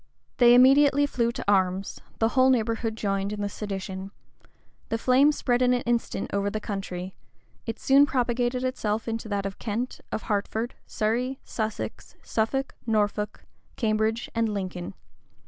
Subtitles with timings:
[0.37, 4.09] They immediately flew to arms: the whole neighborhood joined in the sedition:
[4.89, 7.13] the flame spread in an instant over the county:
[7.67, 13.45] it soon propagated itself into that of Kent, of Hertford, Surrey, Sussex, Suffolk, Norfolk,
[13.75, 14.95] Cambridge, and Lincoln.